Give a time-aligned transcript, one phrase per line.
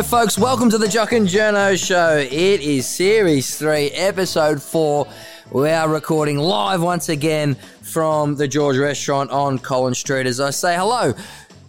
[0.00, 0.38] Hello, folks.
[0.38, 2.16] Welcome to the Jock and Journo Show.
[2.16, 5.06] It is Series 3, Episode 4.
[5.52, 10.52] We are recording live once again from the George Restaurant on Collins Street as I
[10.52, 11.12] say hello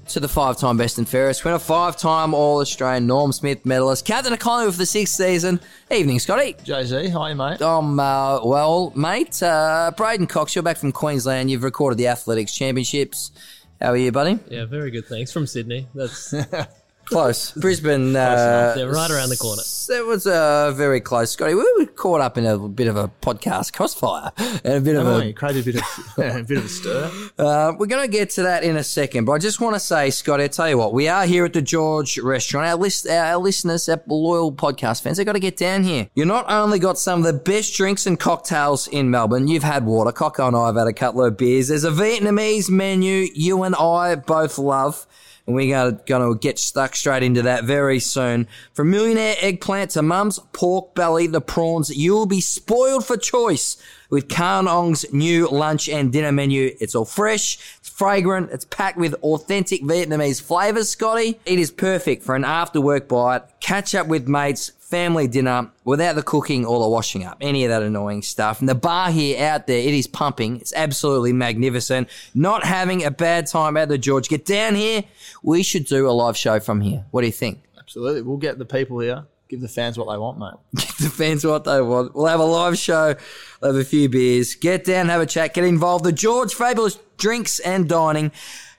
[0.07, 4.05] to the five time best and fairest winner, five time All Australian Norm Smith medalist,
[4.05, 5.59] captain of Collingwood for the sixth season.
[5.91, 6.55] Evening, Scotty.
[6.63, 7.61] Jay Z, hi mate.
[7.61, 11.51] Um, uh, well, mate, uh, Braden Cox, you're back from Queensland.
[11.51, 13.33] You've recorded the Athletics Championships.
[13.81, 14.39] How are you, buddy?
[14.47, 15.05] Yeah, very good.
[15.07, 15.89] Thanks from Sydney.
[15.93, 16.33] That's
[17.11, 17.51] Close.
[17.57, 18.15] Brisbane.
[18.15, 19.61] Uh, They're right around the corner.
[19.89, 21.53] That was uh, very close, Scotty.
[21.53, 25.05] We were caught up in a bit of a podcast crossfire and a bit of
[25.05, 25.33] a.
[25.33, 27.11] created a bit of a bit of a stir.
[27.37, 29.79] Uh, we're going to get to that in a second, but I just want to
[29.81, 32.67] say, Scotty, I tell you what, we are here at the George Restaurant.
[32.67, 36.07] Our list, our listeners, our loyal podcast fans, they got to get down here.
[36.15, 39.49] You not only got some of the best drinks and cocktails in Melbourne.
[39.49, 40.13] You've had water.
[40.13, 41.67] Coco and I have had a couple of beers.
[41.67, 45.05] There's a Vietnamese menu you and I both love.
[45.51, 48.47] And we're going to get stuck straight into that very soon.
[48.73, 53.75] From millionaire eggplant to mum's pork belly, the prawns, you'll be spoiled for choice
[54.09, 56.73] with Khan new lunch and dinner menu.
[56.79, 61.37] It's all fresh, it's fragrant, it's packed with authentic Vietnamese flavors, Scotty.
[61.45, 66.15] It is perfect for an after work bite, catch up with mates, family dinner without
[66.15, 68.59] the cooking or the washing up, any of that annoying stuff.
[68.59, 70.57] And the bar here out there, it is pumping.
[70.57, 72.09] It's absolutely magnificent.
[72.35, 74.27] Not having a bad time at the George.
[74.27, 75.03] Get down here.
[75.41, 77.05] We should do a live show from here.
[77.11, 77.63] What do you think?
[77.79, 79.25] Absolutely, we'll get the people here.
[79.49, 80.53] Give the fans what they want, mate.
[80.81, 82.15] Give the fans what they want.
[82.15, 83.15] We'll have a live show,
[83.61, 86.05] we'll have a few beers, get down, have a chat, get involved.
[86.05, 88.31] The George Fabulous Drinks and Dining,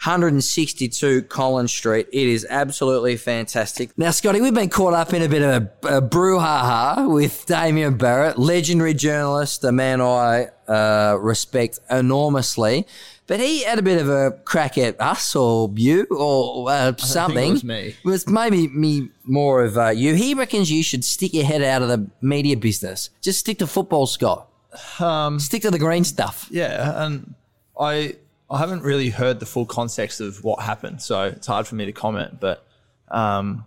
[0.05, 2.09] 162 Collins Street.
[2.13, 3.97] It is absolutely fantastic.
[3.97, 7.97] Now, Scotty, we've been caught up in a bit of a, a brouhaha with Damien
[7.97, 12.85] Barrett, legendary journalist, a man I uh, respect enormously.
[13.29, 17.53] But he had a bit of a crack at us or you or uh, something.
[17.53, 17.95] was me.
[18.05, 20.15] It was maybe me more of uh, you.
[20.15, 23.11] He reckons you should stick your head out of the media business.
[23.21, 24.49] Just stick to football, Scott.
[24.99, 26.49] Um, Stick to the green stuff.
[26.51, 27.35] yeah, and
[27.79, 28.17] I
[28.53, 31.87] I haven't really heard the full context of what happened, so it's hard for me
[31.87, 32.39] to comment.
[32.39, 32.65] But
[33.11, 33.65] um,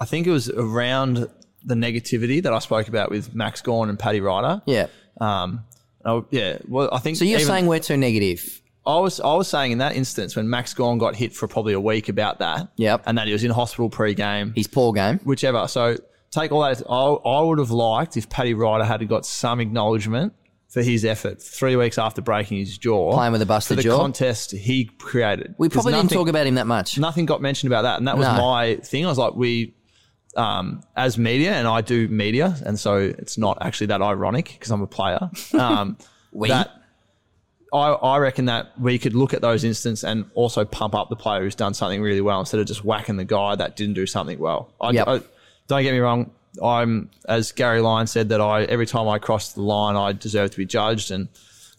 [0.00, 1.28] I think it was around
[1.64, 4.62] the negativity that I spoke about with Max Gawn and Paddy Ryder.
[4.66, 4.86] Yeah.
[5.20, 5.64] Um,
[6.04, 6.58] I- yeah.
[6.68, 8.60] Well, I think So you're even- saying we're too negative.
[8.86, 11.74] I was I was saying in that instance when Max Gawn got hit for probably
[11.74, 12.68] a week about that.
[12.76, 13.02] Yep.
[13.06, 14.52] And that he was in hospital pre-game.
[14.56, 15.18] His poor game.
[15.24, 15.68] whichever.
[15.68, 15.96] So
[16.30, 16.82] take all that.
[16.88, 16.94] I,
[17.28, 20.32] I would have liked if Paddy Ryder had got some acknowledgement
[20.68, 23.82] for his effort three weeks after breaking his jaw, Playing with a for busted the
[23.82, 23.96] jaw.
[23.98, 25.54] contest he created.
[25.58, 26.98] We probably didn't talk about him that much.
[26.98, 28.36] Nothing got mentioned about that, and that was No.
[28.36, 29.04] my thing.
[29.06, 29.74] I was like, we.
[30.36, 34.70] Um, as media, and I do media, and so it's not actually that ironic because
[34.70, 35.30] I'm a player.
[35.58, 35.96] Um,
[36.32, 36.48] We?
[36.48, 36.70] that
[37.72, 41.16] I, I reckon that we could look at those instances and also pump up the
[41.16, 44.06] player who's done something really well instead of just whacking the guy that didn't do
[44.06, 44.72] something well.
[44.80, 45.08] I, Yep.
[45.08, 45.20] I-
[45.66, 46.30] don't get me wrong.
[46.62, 50.50] I'm as Gary Lyon said that I every time I cross the line, I deserve
[50.52, 51.28] to be judged, and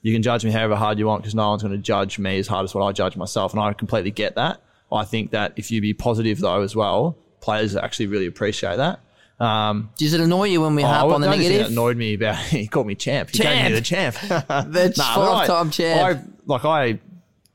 [0.01, 2.39] you can judge me however hard you want because no one's going to judge me
[2.39, 4.61] as hard as what I judge myself, and I completely get that.
[4.91, 8.99] I think that if you be positive though as well, players actually really appreciate that.
[9.39, 11.59] Um, Does it annoy you when we harp Oh, on the negative?
[11.59, 13.29] That annoyed me about he called me champ.
[13.29, 14.15] He gave me the champ.
[14.21, 16.01] The Nah, five-time champ.
[16.17, 16.99] I like I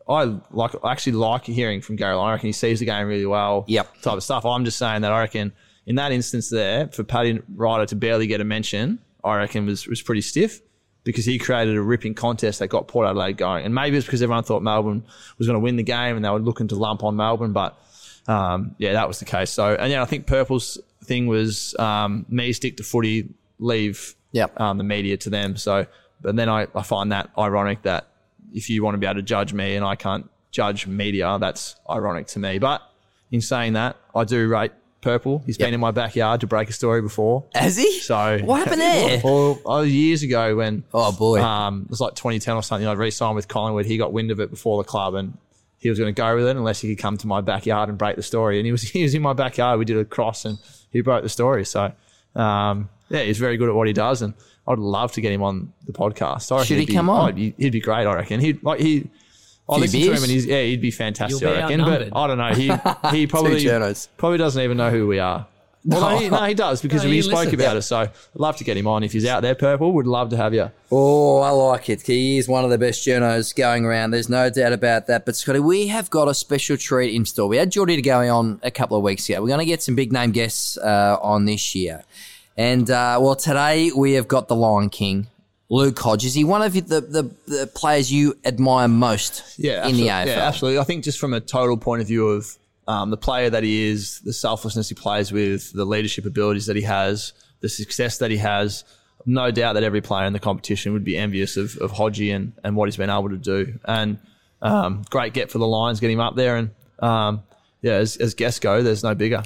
[0.09, 2.15] I like I actually like hearing from Gary.
[2.15, 2.29] Lyon.
[2.29, 3.65] I reckon he sees the game really well.
[3.69, 4.01] Yep.
[4.03, 4.45] Type of stuff.
[4.47, 5.53] I'm just saying that I reckon
[5.87, 9.87] in that instance there for Paddy Ryder to barely get a mention, I reckon was
[9.87, 10.61] was pretty stiff.
[11.03, 14.23] Because he created a ripping contest that got Port Adelaide going, and maybe it's because
[14.23, 15.05] everyone thought Melbourne
[15.37, 17.53] was going to win the game, and they were looking to lump on Melbourne.
[17.53, 17.79] But
[18.27, 19.51] um, yeah, that was the case.
[19.51, 23.29] So, and yeah, I think Purple's thing was um, me stick to footy,
[23.59, 24.59] leave Yep.
[24.59, 25.57] um, the media to them.
[25.57, 25.87] So,
[26.21, 28.09] but then I, I find that ironic that
[28.53, 31.77] if you want to be able to judge me and I can't judge media, that's
[31.89, 32.59] ironic to me.
[32.59, 32.83] But
[33.31, 34.73] in saying that, I do rate
[35.05, 35.43] Purple.
[35.47, 35.67] He's Yep.
[35.69, 37.45] been in my backyard to break a story before.
[37.55, 38.01] Has he?
[38.01, 39.21] So What happened there?
[39.23, 41.41] Well, oh, years ago when Oh, boy.
[41.43, 42.89] um, it was like 2010 or something.
[42.89, 43.87] I re-signed with Collingwood.
[43.87, 45.37] He got wind of it before the club, and
[45.79, 47.99] he was going to go with it unless he could come to my backyard and
[47.99, 48.59] break the story.
[48.59, 49.79] And he was he was in my backyard.
[49.79, 50.59] We did a cross, and
[50.91, 51.65] he broke the story.
[51.65, 51.93] So
[52.35, 54.35] um, yeah, he's very good at what he does, and
[54.67, 56.49] I'd love to get him on the podcast.
[56.65, 57.21] Should he he'd be- come on?
[57.33, 58.07] oh, he'd, be, he'd be great.
[58.07, 59.11] I reckon he'd like he.
[59.69, 61.41] I Few listen to him and he's yeah he'd be fantastic.
[61.41, 62.17] You'll be I reckon, but.
[62.17, 62.53] I don't know.
[62.55, 62.67] He
[63.17, 64.09] he probably journos.
[64.17, 65.47] probably doesn't even know who we are.
[65.87, 67.55] Well, no, he, no, he does because No, we he spoke listens.
[67.55, 67.83] about it.
[67.83, 69.55] So I'd love to get him on if he's out there.
[69.55, 70.71] Purple would love to have you.
[70.91, 72.03] Oh, I like it.
[72.03, 74.11] He is one of the best journos going around.
[74.11, 75.27] There's no doubt about that.
[75.27, 77.49] But Scotty, we have got a special treat in store.
[77.49, 79.43] We had Geordie to going on a couple of weeks ago.
[79.43, 82.03] We're going to get some big name guests uh, on this year.
[82.57, 85.27] And uh, well, today we have got the Lion King,
[85.75, 86.25] Luke Hodge.
[86.25, 90.07] Is he one of the, the, the players you admire most Yeah, in the.
[90.07, 90.27] AFL?
[90.27, 90.79] Yeah, absolutely.
[90.79, 92.47] I think just from a total point of view of
[92.87, 96.77] um, the player that he is, the selflessness he plays with, the leadership abilities that
[96.77, 98.85] he has, the success that he has.
[99.27, 102.53] No doubt that every player in the competition would be envious of, of Hodgie and,
[102.63, 103.77] and what he's been able to do.
[103.85, 104.19] And
[104.63, 106.57] um, great get for the Lions, get him up there.
[106.57, 107.43] And um,
[107.83, 109.43] yeah, as, as guests go, there's no bigger.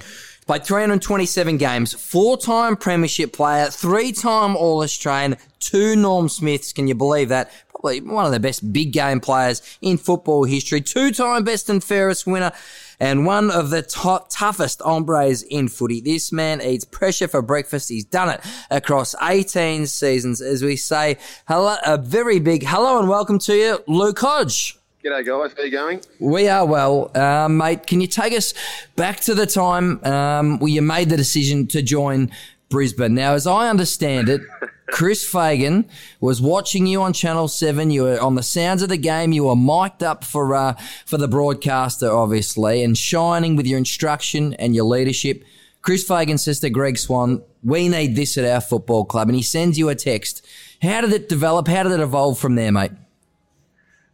[0.49, 6.73] Played 327 games, four-time premiership player, three-time All-Australian, two Norm Smiths.
[6.73, 7.53] Can you believe that?
[7.69, 10.81] Probably one of the best big game players in football history.
[10.81, 12.53] Two-time best and fairest winner
[12.99, 16.01] and one of the toughest hombres in footy.
[16.01, 17.91] This man eats pressure for breakfast.
[17.91, 18.41] He's done it
[18.71, 20.41] across 18 seasons.
[20.41, 24.78] As we say, hello, a very big hello and welcome to you, Luke Hodge.
[25.09, 25.55] G'day, guys.
[25.57, 26.03] How you going?
[26.19, 27.87] We are well, uh, mate.
[27.87, 28.53] Can you take us
[28.95, 32.31] back to the time um, where you made the decision to join
[32.69, 33.15] Brisbane?
[33.15, 34.43] Now, as I understand it,
[34.91, 35.89] Chris Fagan
[36.21, 37.91] was watching you on Channel Seven.
[37.91, 39.33] You were on the sounds of the game.
[39.33, 40.75] You were mic'd up for uh,
[41.07, 45.43] for the broadcaster, obviously, and shining with your instruction and your leadership.
[45.81, 49.43] Chris Fagan says to Greg Swann, "We need this at our football club," and he
[49.43, 50.47] sends you a text.
[50.83, 51.67] How did it develop?
[51.67, 52.93] How did it evolve from there, mate?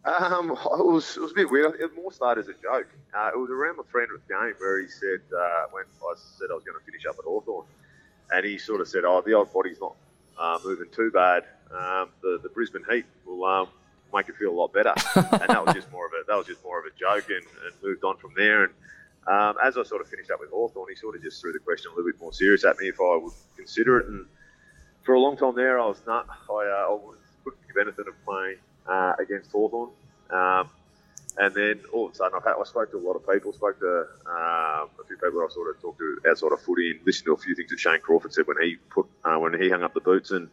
[0.04, 1.74] Um, it was it was a bit weird.
[1.80, 2.88] It more started as a joke.
[3.16, 6.54] Uh, it was around my 300th game where he said uh, when I said I
[6.54, 7.66] was going to finish up at Hawthorn,
[8.32, 9.94] and he sort of said, "Oh, the old body's not
[10.38, 11.44] uh, moving too bad.
[11.70, 13.68] Um, the the Brisbane Heat will um,
[14.12, 16.46] make it feel a lot better." and that was just more of a that was
[16.46, 18.64] just more of a joke, and, and moved on from there.
[18.64, 18.72] And
[19.26, 21.58] um, as I sort of finished up with Hawthorn, he sort of just threw the
[21.60, 24.08] question a little bit more serious at me if I would consider it.
[24.08, 24.26] And
[25.02, 26.26] for a long time there, I was not.
[26.50, 29.90] I, uh, I was couldn't give anything of playing uh, against Hawthorn.
[30.30, 30.68] Um,
[31.36, 33.52] and then all of a sudden, I've had, I spoke to a lot of people,
[33.52, 37.00] spoke to um, a few people I sort of talked to outside of footy, and
[37.04, 39.68] listened to a few things that Shane Crawford said when he put uh, when he
[39.68, 40.30] hung up the boots.
[40.30, 40.48] And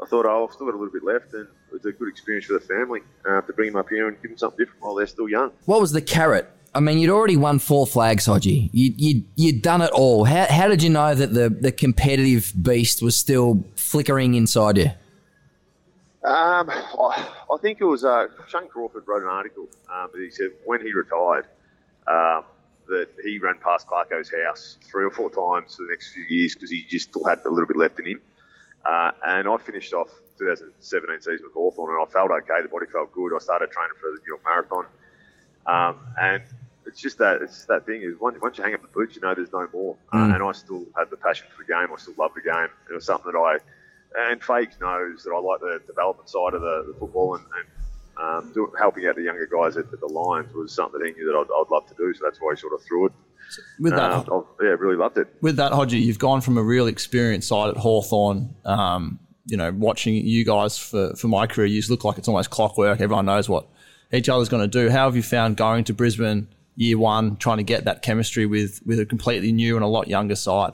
[0.00, 2.08] I thought, oh, I've still got a little bit left, and it was a good
[2.08, 4.82] experience for the family uh, to bring them up here and give them something different
[4.82, 5.52] while they're still young.
[5.66, 6.50] What was the carrot?
[6.74, 8.68] I mean, you'd already won four flags, Hodgie.
[8.72, 10.24] You, you, you'd done it all.
[10.24, 14.90] How, how did you know that the, the competitive beast was still flickering inside you?
[16.24, 20.30] Um, I, I think it was uh, Shane Crawford wrote an article um, that he
[20.30, 21.46] said when he retired
[22.06, 22.44] um,
[22.88, 26.54] that he ran past Clarko's house three or four times for the next few years
[26.54, 28.20] because he just still had a little bit left in him.
[28.86, 32.62] Uh, and I finished off 2017 season with Hawthorn and I felt okay.
[32.62, 33.34] The body felt good.
[33.34, 34.86] I started training for the New York Marathon.
[35.66, 36.42] Um, and
[36.86, 39.22] it's just that it's that thing is once, once you hang up the boots, you
[39.22, 39.96] know there's no more.
[40.12, 40.34] Uh, Mm.
[40.34, 41.88] and I still had the passion for the game.
[41.92, 42.68] I still love the game.
[42.90, 43.58] It was something that I
[44.16, 47.66] and Fakes knows that I like the development side of the, the football and, and
[48.16, 51.12] um, do, helping out the younger guys at, at the Lions was something that he
[51.14, 52.14] knew that I'd, I'd love to do.
[52.14, 53.12] So that's why he sort of threw it.
[53.78, 55.28] With that, Um, yeah, really loved it.
[55.40, 58.54] with that, Hodgie, you've gone from a real experienced side at Hawthorn.
[58.64, 62.48] Um, you know, watching you guys for, for my career, you look like it's almost
[62.50, 63.00] clockwork.
[63.00, 63.68] Everyone knows what
[64.12, 64.90] each other's going to do.
[64.90, 68.80] How have you found going to Brisbane year one, trying to get that chemistry with
[68.86, 70.72] with a completely new and a lot younger side?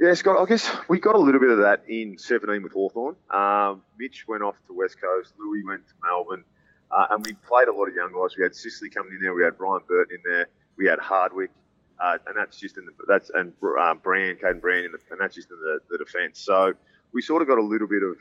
[0.00, 3.16] Yeah, Scott, I guess we got a little bit of that in 17 with Hawthorn.
[3.30, 6.44] Um, Mitch went off to West Coast, Lewis went to Melbourne,
[6.92, 8.36] uh, and we played a lot of young guys.
[8.36, 10.46] We had Sicily coming in there, we had Ryan Burton in there,
[10.76, 11.50] we had Hardwick,
[11.98, 15.20] uh, and that's just in the that's and um, Brand, Kaiden Brand, in the, and
[15.20, 16.38] that's just in the, the defence.
[16.38, 16.74] So
[17.12, 18.12] we sort of got a little bit of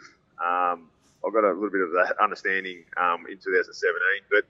[0.42, 0.90] um,
[1.24, 4.46] I got a little bit of that understanding um, in 2017, but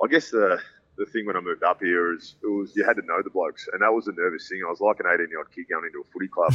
[0.00, 0.60] I guess the
[0.98, 3.30] the thing when I moved up here is it was you had to know the
[3.30, 4.62] blokes, and that was a nervous thing.
[4.66, 6.54] I was like an 18 year old kid going into a footy club.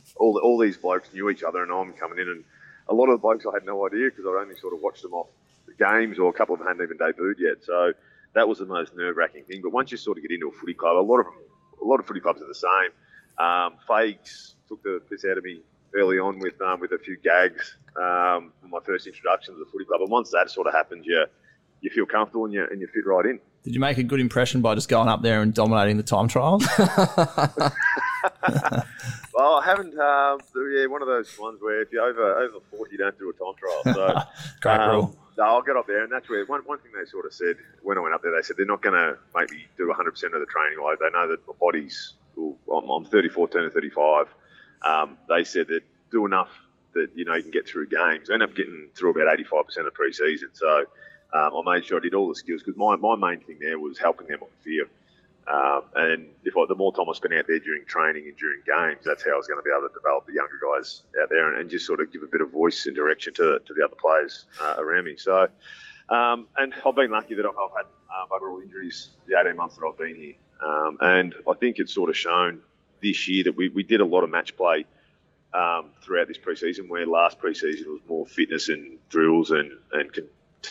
[0.16, 2.44] all all these blokes knew each other, and I'm coming in, and
[2.88, 5.02] a lot of the blokes I had no idea because I'd only sort of watched
[5.02, 5.28] them off
[5.66, 7.64] the games, or a couple of them hadn't even debuted yet.
[7.64, 7.92] So
[8.34, 9.60] that was the most nerve wracking thing.
[9.62, 11.34] But once you sort of get into a footy club, a lot of them,
[11.82, 12.90] a lot of footy clubs are the same.
[13.38, 15.60] Um, Fags took the piss out of me
[15.94, 19.84] early on with um, with a few gags um, my first introduction to the footy
[19.84, 21.24] club, and once that sort of happens, you
[21.80, 23.40] you feel comfortable and you and you fit right in.
[23.64, 26.28] Did you make a good impression by just going up there and dominating the time
[26.28, 26.66] trials?
[29.40, 29.98] Well, I haven't.
[29.98, 30.38] Um,
[30.70, 33.32] yeah, one of those ones where if you're over over forty, you don't do a
[33.32, 33.94] time trial.
[33.94, 34.20] So
[34.60, 35.16] Great um, rule.
[35.38, 37.56] No, I'll get up there, and that's where one, one thing they sort of said
[37.82, 38.36] when I went up there.
[38.36, 40.84] They said they're not going to make me do 100 percent of the training.
[40.84, 42.14] Like they know that my body's.
[42.36, 44.26] Well, I'm, I'm 34, turning 35.
[44.82, 46.50] Um, they said that do enough
[46.92, 48.28] that you know you can get through games.
[48.28, 50.50] I ended up getting through about 85 percent of pre-season.
[50.52, 50.84] So
[51.32, 53.78] um, I made sure I did all the skills because my, my main thing there
[53.78, 54.88] was helping them on the field.
[55.48, 58.60] Um, and if I, the more time I spent out there during training and during
[58.66, 61.28] games, that's how I was going to be able to develop the younger guys out
[61.28, 63.74] there and, and just sort of give a bit of voice and direction to, to
[63.74, 65.16] the other players uh, around me.
[65.16, 65.48] So,
[66.08, 69.86] um, and I've been lucky that I've, had uh, overall injuries the 18 months that
[69.86, 70.34] I've been here.
[70.64, 72.60] Um, and I think it's sort of shown
[73.02, 74.84] this year that we, we did a lot of match play
[75.54, 80.10] um, throughout this preseason, where last preseason was more fitness and drills and, and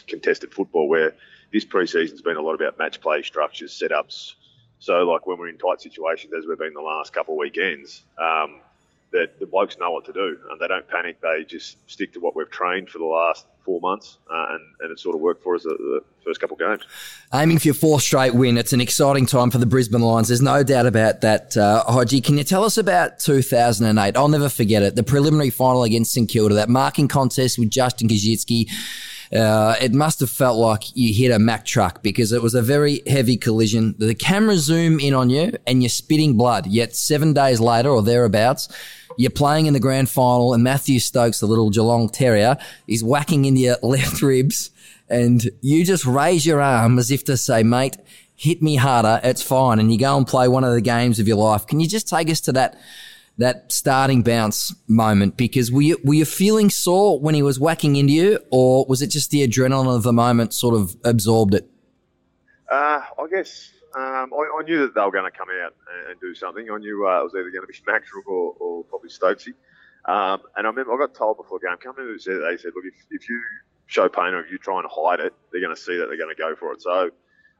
[0.07, 1.13] contested football, where
[1.51, 4.33] this preseason's been a lot about match play structures, setups,
[4.79, 8.03] So, like when we're in tight situations, as we've been the last couple of weekends,
[8.17, 8.61] um,
[9.11, 11.19] that the blokes know what to do and they don't panic.
[11.21, 14.91] They just stick to what we've trained for the last four months, uh, and, and
[14.91, 16.89] it sort of worked for us the, the first couple of games.
[17.33, 18.57] Aiming for your fourth straight win.
[18.57, 20.27] It's an exciting time for the Brisbane Lions.
[20.27, 21.57] There's no doubt about that.
[21.57, 24.15] Uh, Hodgie, can you tell us about 2008?
[24.15, 24.95] I'll never forget it.
[24.95, 28.69] The preliminary final against St Kilda, that marking contest with Justin Koschitzke.
[29.33, 32.61] Uh, it must have felt like you hit a Mack truck because it was a
[32.61, 33.95] very heavy collision.
[33.97, 36.65] The camera zoom in on you and you're spitting blood.
[36.65, 38.69] Yet seven days later or thereabouts,
[39.17, 42.57] you're playing in the grand final and Matthew Stokes, the little Geelong terrier,
[42.87, 44.71] is whacking into your left ribs
[45.09, 47.97] and you just raise your arm as if to say, mate,
[48.35, 49.19] hit me harder.
[49.23, 49.79] It's fine.
[49.79, 51.67] And you go and play one of the games of your life.
[51.67, 52.79] Can you just take us to that?
[53.39, 57.95] That starting bounce moment because were you, were you feeling sore when he was whacking
[57.95, 61.69] into you or was it just the adrenaline of the moment sort of absorbed it?
[62.69, 65.73] Uh, I guess um, I, I, knew that they were going to come out
[66.09, 66.69] and, do something.
[66.69, 69.53] I knew uh, it was either going to be Max or, or probably Stokesy.
[70.05, 72.71] Um, and I remember I got told before the game, come in, said, they said,
[72.75, 73.41] look, if, if you
[73.87, 76.17] show pain or if you try and hide it, they're going to see that they're
[76.17, 76.81] going to go for it.
[76.81, 77.09] So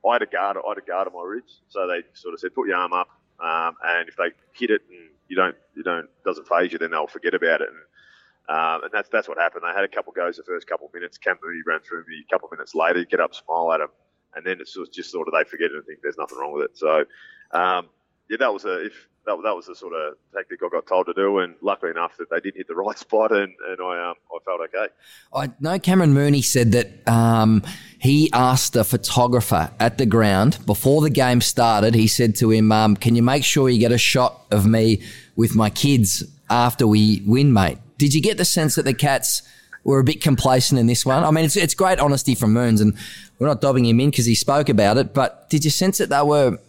[0.06, 1.62] I had a guard, I had a guard on my ribs.
[1.70, 3.08] So they sort of said, put your arm up,
[3.40, 6.92] um, and if they hit it and you don't you don't doesn't phase you, then
[6.92, 7.70] they'll forget about it.
[7.70, 9.64] And, um, and that's that's what happened.
[9.64, 11.18] They had a couple goes the first couple of minutes.
[11.18, 13.90] Cam Mooney ran through me a couple of minutes later, get up, smile at him,
[14.36, 16.66] and then it's just sort of they forget it and think there's nothing wrong with
[16.66, 16.78] it.
[16.78, 17.06] So
[17.52, 17.88] um,
[18.30, 21.08] yeah, that was a if that, that was the sort of tactic I got told
[21.08, 24.10] to do, and luckily enough that they did hit the right spot, and, and I
[24.10, 24.88] um, I felt okay.
[25.34, 27.64] I know Cameron Mooney said that um,
[28.00, 31.96] he asked a photographer at the ground before the game started.
[31.96, 35.02] He said to him, um, "Can you make sure you get a shot of me
[35.36, 39.42] with my kids after we win, mate?" Did you get the sense that the Cats?
[39.86, 41.24] were a bit complacent in this one.
[41.24, 42.94] I mean, it's, it's great honesty from Moons, and
[43.40, 45.14] we're not dobbing him in because he spoke about it.
[45.14, 46.60] But did you sense that they were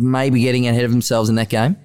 [0.00, 1.76] maybe getting ahead of themselves in that game?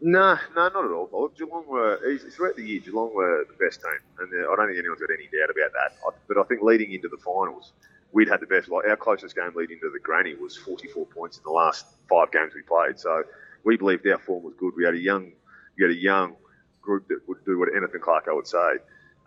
[0.00, 1.30] No, no, not at all.
[1.36, 1.98] Geelong were,
[2.30, 5.10] throughout the year, Geelong were the best team, and uh, I don't think anyone's got
[5.12, 6.14] any doubt about that.
[6.28, 7.72] But I think leading into the finals,
[8.12, 8.68] we'd had the best.
[8.68, 12.30] Like our closest game leading into the granny was 44 points in the last five
[12.30, 12.98] games we played.
[12.98, 13.24] So
[13.64, 14.72] we believed our form was good.
[14.76, 15.32] We had a young,
[15.76, 16.36] we had a young
[16.80, 18.78] group that would do what anything Clarko would say.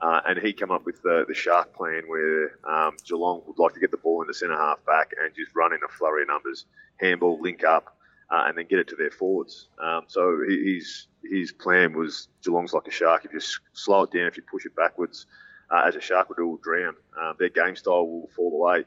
[0.02, 3.74] Uh, and he came up with the, the shark plan where um, Geelong would like
[3.76, 6.24] to get the ball in the centre half back and just run in a flurry
[6.24, 6.66] of numbers,
[7.00, 7.96] handball, link up,
[8.32, 9.68] uh, and then get it to their forwards.
[9.80, 13.26] Um, so his his plan was Geelong's like a shark.
[13.26, 13.40] If you
[13.74, 15.28] slow it down, if you push it backwards,
[15.70, 16.96] uh, as a shark would, it will drown.
[17.22, 18.86] Um, their game style will fall away.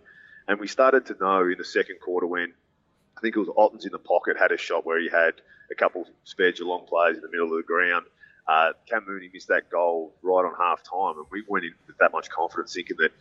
[0.49, 2.52] And we started to know in the second quarter when
[3.16, 5.35] I think it was Ottens in the pocket had a shot where he had
[5.71, 8.06] a couple spare Geelong players in the middle of the ground.
[8.46, 11.96] Uh, Cam Mooney missed that goal right on half time, and we went in with
[11.98, 13.12] that much confidence, thinking that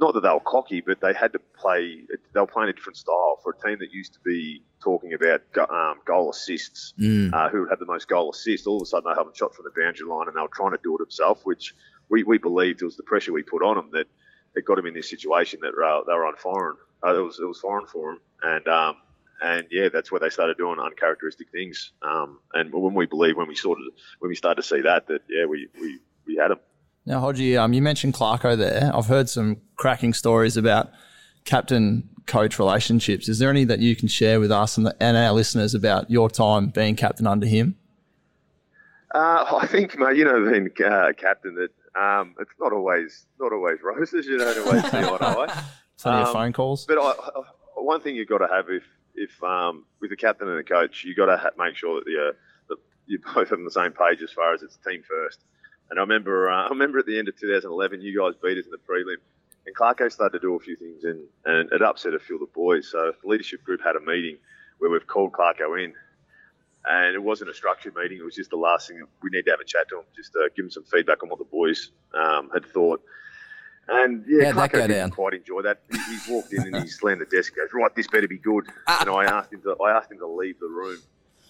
[0.00, 2.00] not that they were cocky, but they had to play.
[2.32, 5.42] They were playing a different style for a team that used to be talking about
[5.70, 6.94] um, goal assists.
[6.98, 7.32] Mm.
[7.32, 8.66] Uh, who had the most goal assists?
[8.66, 10.72] All of a sudden, they haven't shot from the boundary line, and they were trying
[10.72, 11.74] to do it themselves, which
[12.08, 14.06] we, we believed it was the pressure we put on them that
[14.54, 16.76] it got them in this situation that uh, they were on foreign.
[17.04, 18.96] Uh, it was it was foreign for them, and um,
[19.44, 21.92] and yeah, that's where they started doing uncharacteristic things.
[22.02, 23.84] Um, and when we believe, when we sort of
[24.20, 26.60] when we started to see that, that yeah, we we, we had them.
[27.06, 28.90] Now, Hodgie, um, you mentioned Clarko there.
[28.94, 30.90] I've heard some cracking stories about
[31.44, 33.28] captain coach relationships.
[33.28, 36.10] Is there any that you can share with us and, the, and our listeners about
[36.10, 37.76] your time being captain under him?
[39.14, 43.52] Uh, I think, mate, you know, being uh, captain, that um, it's not always not
[43.52, 44.24] always roses.
[44.24, 45.62] You don't always see eye to eye.
[45.98, 46.86] Plenty um, of phone calls.
[46.86, 47.42] But I, I,
[47.76, 48.82] one thing you've got to have if
[49.14, 52.04] if um, with a captain and a coach, you've got to ha- make sure that,
[52.04, 52.32] the, uh,
[52.68, 55.40] that you're both on the same page as far as it's team first.
[55.90, 58.64] And I remember, uh, I remember at the end of 2011, you guys beat us
[58.64, 59.16] in the prelim,
[59.66, 62.40] and Clarko started to do a few things, and, and it upset a few of
[62.40, 62.88] the boys.
[62.90, 64.38] So the leadership group had a meeting
[64.78, 65.94] where we've called Clarko in,
[66.86, 68.18] and it wasn't a structured meeting.
[68.18, 70.32] It was just the last thing we need to have a chat to him, just
[70.32, 73.02] to give him some feedback on what the boys um, had thought.
[73.88, 75.80] And yeah, How'd Clarko didn't quite enjoy that.
[75.90, 77.54] He, he walked in and he slammed the desk.
[77.54, 78.66] Goes right, this better be good.
[78.88, 80.98] and I asked him to, I asked him to leave the room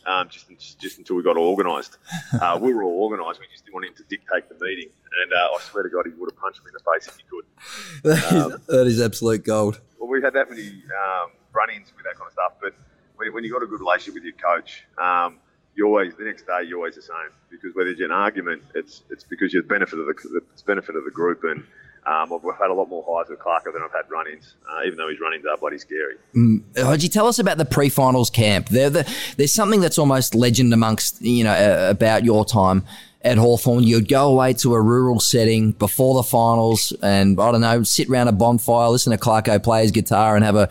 [0.07, 1.99] um, just, just until we got organised.
[2.41, 3.39] Uh, we were all organised.
[3.39, 4.89] We just didn't want him to dictate the meeting.
[5.23, 7.17] And uh, I swear to God, he would have punched me in the face if
[7.17, 7.45] he could.
[8.03, 9.81] That, um, is, that is absolute gold.
[9.99, 12.55] Well, we've had that many um, run-ins with that kind of stuff.
[12.61, 12.75] But
[13.17, 15.39] when, when you've got a good relationship with your coach, um,
[15.77, 19.03] you always the next day you're always the same because whether it's an argument, it's
[19.11, 21.65] it's because you're the benefit of the, the benefit of the group and
[22.07, 24.99] um, I've had a lot more highs with Clarko than I've had run-ins, uh, even
[24.99, 26.17] though his run-ins are bloody scary.
[26.35, 27.03] Mm.
[27.03, 28.69] you tell us about the pre-finals camp?
[28.69, 32.85] The, there's something that's almost legend amongst you know uh, about your time,
[33.25, 37.63] at Hawthorn, you'd go away to a rural setting before the finals and, I don't
[37.63, 40.69] know, sit around a bonfire, listen to Clarko play his guitar and have a,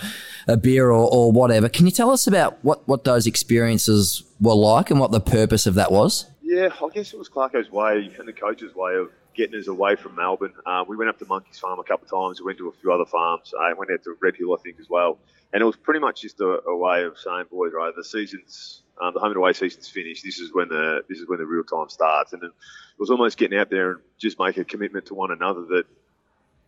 [0.47, 1.67] a beer or, or whatever.
[1.67, 5.65] Can you tell us about what, what those experiences were like and what the purpose
[5.65, 6.25] of that was?
[6.43, 9.95] Yeah, I guess it was Clarko's way and the coach's way of getting us away
[9.95, 10.53] from Melbourne.
[10.65, 12.39] Uh, we went up to Monkey's Farm a couple of times.
[12.39, 13.53] We went to a few other farms.
[13.59, 15.19] I uh, went out to Red Hill, I think, as well.
[15.51, 18.81] And it was pretty much just a, a way of saying, boys, right, the season's
[19.01, 20.23] um, the home and away season's finished.
[20.23, 22.33] This is when the this is when the real time starts.
[22.33, 22.51] And it
[22.97, 25.85] was almost getting out there and just make a commitment to one another that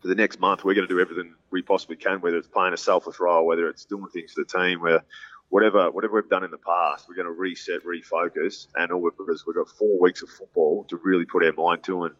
[0.02, 2.74] for the next month we're going to do everything we possibly can, whether it's playing
[2.74, 5.04] a selfless role, whether it's doing things for the team, where
[5.50, 9.46] whatever whatever we've done in the past, we're going to reset, refocus, and all because
[9.46, 12.04] we've got four weeks of football to really put our mind to.
[12.04, 12.16] And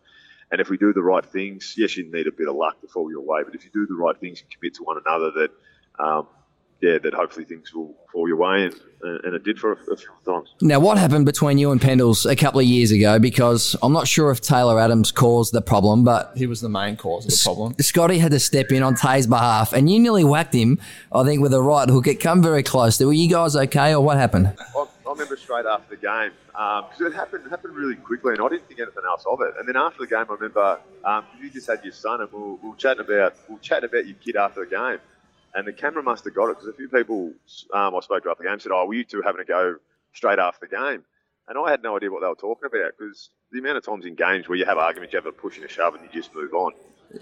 [0.52, 2.88] and if we do the right things, yes, you need a bit of luck to
[2.88, 5.32] fall your way, but if you do the right things and commit to one another,
[5.32, 5.52] that
[6.04, 6.28] um,
[6.82, 9.98] yeah, that hopefully things will fall your way, and, and it did for a, a
[9.98, 10.54] few times.
[10.62, 13.18] Now, what happened between you and Pendles a couple of years ago?
[13.18, 16.98] Because I'm not sure if Taylor Adams caused the problem, but He was the main
[16.98, 17.76] cause of the problem.
[17.80, 20.80] Scotty had to step in on Tay's behalf, and you nearly whacked him,
[21.12, 22.08] I think, with a right hook.
[22.08, 23.00] It come very close.
[23.00, 24.54] Were you guys okay, or what happened?
[24.60, 28.48] I, I remember straight after the game because it happened happened really quickly, and I
[28.48, 29.56] didn't think anything else of it.
[29.60, 32.40] And then after the game, I remember um, you just had your son, and we
[32.40, 35.00] were, we were chatting about we were chatting about your kid after the game,
[35.54, 37.34] and the camera must have got it because a few people
[37.74, 39.76] um, I spoke to after the game said, "Oh, were you two having to go
[40.14, 41.04] straight after the game?"
[41.48, 44.06] And I had no idea what they were talking about because the amount of times
[44.06, 46.10] in games where you have arguments, you have a push and a shove, and you
[46.12, 46.72] just move on.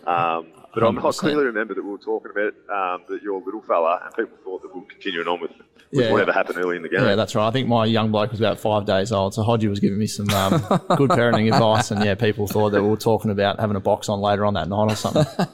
[0.05, 1.17] Um, but I'm, I 100%.
[1.19, 4.37] clearly remember that we were talking about um, that you're a little fella, and people
[4.43, 5.61] thought that we were continuing on with, with
[5.91, 6.11] Yeah.
[6.11, 7.01] whatever happened early in the game.
[7.03, 7.47] Yeah, that's right.
[7.47, 10.07] I think my young bloke was about five days old, so Hodgie was giving me
[10.07, 10.51] some um,
[10.97, 14.09] good parenting advice, and yeah, people thought that we were talking about having a box
[14.09, 15.25] on later on that night or something.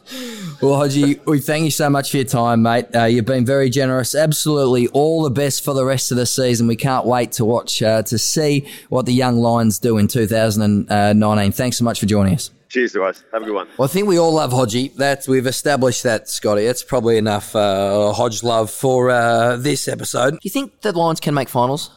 [0.62, 2.88] Well, Hodgie, we thank you so much for your time, mate.
[2.94, 4.14] Uh, you've been very generous.
[4.14, 6.68] Absolutely all the best for the rest of the season.
[6.68, 11.52] We can't wait to watch, uh, to see what the young Lions do in 2019.
[11.54, 12.52] Thanks so much for joining us.
[12.70, 13.24] Cheers, guys.
[13.34, 13.68] Have a good one.
[13.78, 14.94] Well, I think we all love Hodgie.
[14.96, 16.66] That's we've established that, Scotty.
[16.68, 20.32] That's probably enough uh, Hodge love for uh, this episode.
[20.34, 21.90] Do you think the Lions can make finals?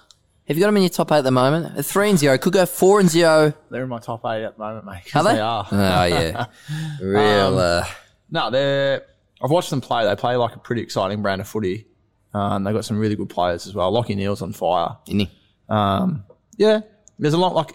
[0.49, 1.79] Have you got them in your top eight at the moment?
[1.79, 3.53] A three and zero could go four and zero.
[3.71, 5.15] They're in my top eight at the moment, mate.
[5.15, 5.35] Are they?
[5.35, 5.67] They are.
[5.71, 6.47] Oh yeah,
[7.03, 7.59] real.
[7.59, 7.85] uh,
[8.31, 9.05] No, they're.
[9.43, 10.07] I've watched them play.
[10.07, 11.87] They play like a pretty exciting brand of footy.
[12.33, 13.93] Um, they've got some really good players as well.
[13.93, 14.97] Lachie Neale's on fire.
[15.07, 15.31] isn't he?
[15.69, 16.25] Um,
[16.57, 16.81] yeah,
[17.19, 17.73] there's a lot like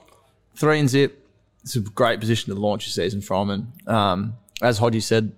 [0.56, 1.26] three and zip.
[1.63, 3.50] It's a great position to launch your season from.
[3.50, 5.34] And um, as Hodgie said,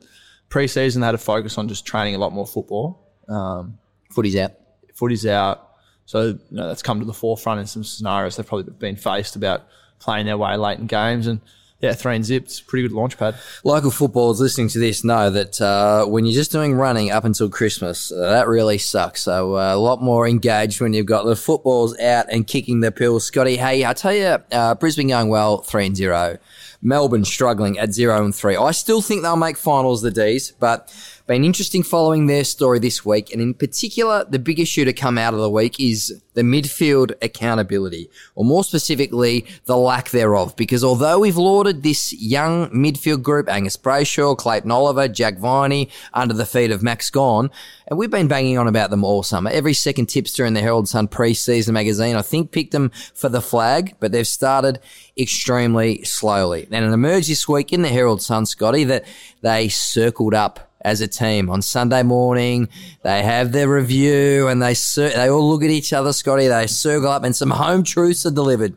[0.49, 3.07] pre-season they had to focus on just training a lot more football.
[3.27, 3.77] Um,
[4.11, 4.53] Footy's out.
[4.95, 5.69] footy's out,
[6.05, 9.35] so you know, that's come to the forefront in some scenarios they've probably been faced
[9.35, 9.67] about
[9.99, 11.27] playing their way late in games.
[11.27, 11.41] And
[11.81, 13.35] yeah, three and zip, it's pretty good launch pad.
[13.63, 17.49] Local footballers listening to this know that uh, when you're just doing running up until
[17.49, 19.21] Christmas, uh, that really sucks.
[19.23, 22.91] So uh, a lot more engaged when you've got the footballs out and kicking the
[22.91, 23.25] pills.
[23.25, 26.37] Scotty, hey, I tell you, uh, Brisbane going well, three and zero.
[26.81, 28.55] Melbourne struggling at zero and three.
[28.55, 30.93] I still think they'll make finals, the D's, but
[31.29, 33.31] been interesting following their story this week.
[33.31, 37.11] And in particular, the big issue to come out of the week is the midfield
[37.21, 40.55] accountability, or more specifically, the lack thereof.
[40.55, 46.33] Because although we've lauded this young midfield group, Angus Brayshaw, Clayton Oliver, Jack Viney, under
[46.33, 47.51] the feet of Max Gawn,
[47.85, 49.51] and we've been banging on about them all summer.
[49.51, 53.41] Every second tipster in the Herald Sun pre-season magazine, I think, picked them for the
[53.41, 54.79] flag, but they've started
[55.15, 56.67] extremely slowly.
[56.71, 59.05] And it emerged this week in the Herald Sun, Scotty, that
[59.43, 62.69] they circled up as a team on Sunday morning.
[63.03, 66.47] They have their review and they cir- they all look at each other, Scotty.
[66.47, 68.75] They circle up and some home truths are delivered.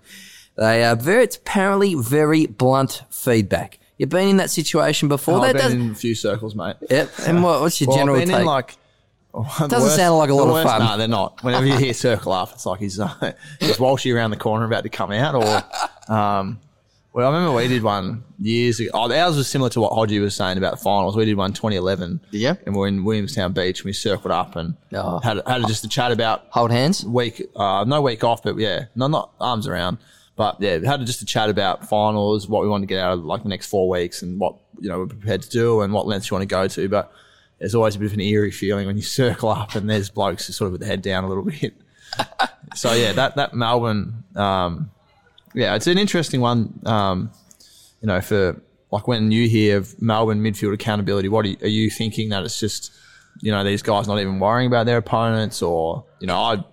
[0.57, 3.79] They are very, it's apparently very blunt feedback.
[3.99, 5.37] You've been in that situation before.
[5.37, 6.77] I've that been doesn't, in a few circles, mate.
[6.91, 7.11] Yep.
[7.27, 8.41] And what, what's your Well, general I've been take?
[8.41, 8.77] in like.
[9.69, 10.81] Doesn't sound like a lot of fun.
[10.83, 11.43] No, they're not.
[11.43, 14.83] Whenever you hear circle up, it's like he's uh, is Walshy around the corner about
[14.83, 16.61] to come out, or um,
[17.13, 18.91] well, I remember we did one years ago.
[18.95, 21.17] Oh, ours was similar to what Hodgie was saying about the finals.
[21.17, 22.21] We did one 2011.
[22.31, 22.55] Yeah.
[22.67, 25.19] and we're in Williamstown Beach, and we circled up and Oh.
[25.21, 27.05] had had just a chat about Hold hands.
[27.05, 29.99] week, uh, no week off, but yeah, no, not arms around.
[30.35, 33.13] But yeah, we had just a chat about finals, what we want to get out
[33.19, 35.93] of like the next four weeks, and what you know we're prepared to do, and
[35.93, 36.89] what lengths you want to go to.
[36.89, 37.13] But
[37.59, 40.47] there's always a bit of an eerie feeling when you circle up and there's blokes
[40.57, 41.75] sort of with the head down a little bit.
[42.75, 44.91] so yeah, that that Melbourne, um,
[45.55, 46.81] yeah, it's an interesting one.
[46.87, 47.31] Um,
[48.01, 48.61] you know, for
[48.91, 52.45] like when you hear of Melbourne midfield accountability, what are you, are you thinking that
[52.45, 52.93] it's just
[53.41, 56.65] you know these guys not even worrying about their opponents, or you know I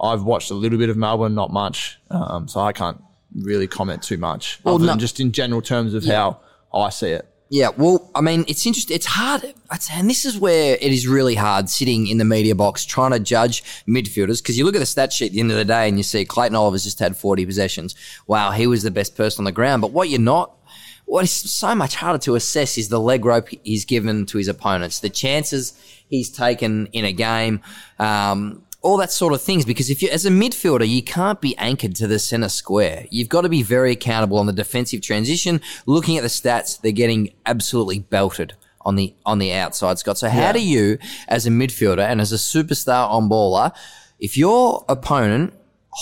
[0.00, 3.02] I've watched a little bit of Melbourne, not much, um, so I can't
[3.34, 4.60] really comment too much.
[4.64, 6.40] Well, other no- than just in general terms of how
[6.74, 7.28] I see it.
[7.52, 8.94] Yeah, well, I mean, it's interesting.
[8.94, 9.44] It's hard,
[9.92, 13.20] and this is where it is really hard sitting in the media box trying to
[13.20, 15.86] judge midfielders because you look at the stat sheet at the end of the day
[15.86, 17.94] and you see Clayton Oliver's just had 40 possessions.
[18.26, 19.82] Wow, he was the best person on the ground.
[19.82, 20.56] But what you're not,
[21.04, 24.48] what is so much harder to assess is the leg rope he's given to his
[24.48, 25.74] opponents, the chances
[26.08, 27.60] he's taken in a game.
[27.98, 29.64] Um, all that sort of things.
[29.64, 33.06] Because if you, as a midfielder, you can't be anchored to the center square.
[33.10, 35.60] You've got to be very accountable on the defensive transition.
[35.86, 40.18] Looking at the stats, they're getting absolutely belted on the on the outside, Scott.
[40.18, 40.52] So how Yeah.
[40.52, 43.72] do you, as a midfielder and as a superstar on baller,
[44.18, 45.54] if your opponent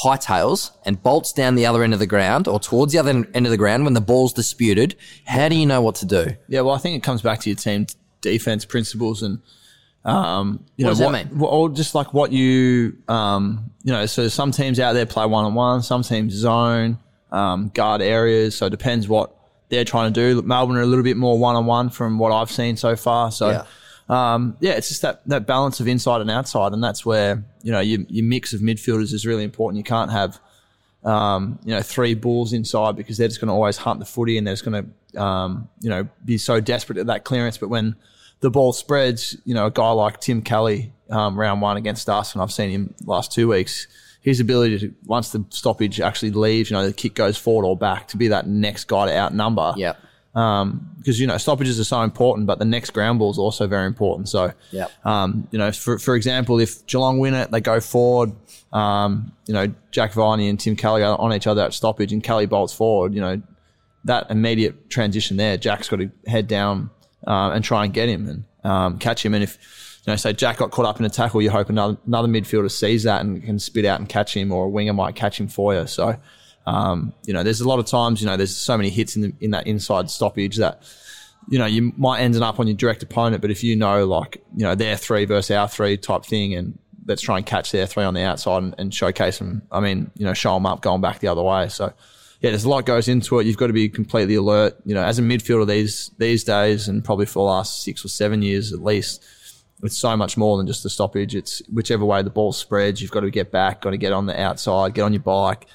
[0.04, 3.46] hightails and bolts down the other end of the ground or towards the other end
[3.46, 4.94] of the ground when the ball's disputed,
[5.26, 6.36] how do you know what to do?
[6.48, 7.86] Yeah, well, I think it comes back to your team
[8.20, 9.40] defense principles and
[10.04, 11.38] um, you What know does that mean?
[11.38, 14.06] what- or just like what you um, you know.
[14.06, 16.98] So some teams out there play one on one, some teams zone,
[17.30, 18.56] um, guard areas.
[18.56, 19.36] So it depends what
[19.68, 20.42] they're trying to do.
[20.42, 23.30] Melbourne are a little bit more one on one from what I've seen so far.
[23.32, 23.50] So.
[23.50, 23.64] Yeah.
[24.08, 27.70] Um, yeah, it's just that, that balance of inside and outside, and that's where you
[27.70, 29.78] know your, your mix of midfielders is really important.
[29.78, 30.40] You can't have
[31.04, 34.36] um, you know, three bulls inside because they're just going to always hunt the footy
[34.36, 37.56] and they're just going to, um, you know, be so desperate at that clearance.
[37.56, 37.96] But when
[38.40, 42.32] the ball spreads, you know, a guy like Tim Kelly, um, round one against us,
[42.34, 43.86] and I've seen him last two weeks,
[44.22, 47.76] his ability to, once the stoppage actually leaves, you know, the kick goes forward or
[47.76, 49.74] back to be that next guy to outnumber.
[49.76, 49.94] Yeah.
[50.34, 53.66] Um, because, you know, stoppages are so important, but the next ground ball is also
[53.66, 54.28] very important.
[54.28, 54.86] So, Yeah.
[55.04, 58.32] um, you know, for, for example, if Geelong win it, they go forward.
[58.72, 62.22] Um, you know, Jack Viney and Tim Kelly are on each other at stoppage, and
[62.22, 63.12] Kelly bolts forward.
[63.14, 63.42] You know,
[64.04, 66.90] that immediate transition there, Jack's got to head down
[67.26, 69.34] um, and try and get him and um, catch him.
[69.34, 69.58] And if
[70.06, 72.70] you know, say Jack got caught up in a tackle, you hope another another midfielder
[72.70, 75.48] sees that and can spit out and catch him, or a winger might catch him
[75.48, 75.86] for you.
[75.86, 76.16] So,
[76.66, 79.22] um, you know, there's a lot of times, you know, there's so many hits in
[79.22, 80.82] the, in that inside stoppage that
[81.48, 84.42] you know, you might end up on your direct opponent, but if you know, like,
[84.54, 87.86] you know, their three versus our three type thing, and let's try and catch their
[87.86, 89.62] three on the outside and, and showcase them.
[89.72, 91.68] I mean, you know, show them up going back the other way.
[91.68, 91.92] So,
[92.40, 93.46] yeah, there's a lot goes into it.
[93.46, 94.76] You've got to be completely alert.
[94.84, 98.08] You know, as a midfielder these these days, and probably for the last six or
[98.08, 99.24] seven years at least,
[99.82, 101.34] it's so much more than just the stoppage.
[101.34, 104.26] It's whichever way the ball spreads, you've got to get back, got to get on
[104.26, 105.66] the outside, get on your bike,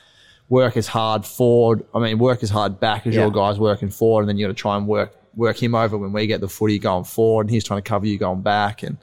[0.49, 1.86] work as hard forward.
[1.93, 3.21] I mean, work as hard back as Yeah.
[3.21, 5.97] your guys working forward, and then you got to try and work work him over
[5.97, 8.82] when we get the footy going forward, and he's trying to cover you going back,
[8.84, 8.97] and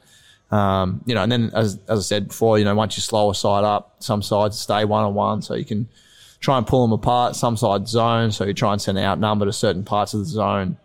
[0.51, 3.31] um, you know, and then as as I said before, you know, once you slow
[3.31, 5.89] a side up, some sides stay one on one, so you can
[6.43, 7.37] try and pull them apart.
[7.37, 10.27] Some side zone, so you try and send out number to certain parts of the
[10.27, 10.77] zone.